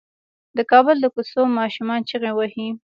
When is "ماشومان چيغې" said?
1.59-2.31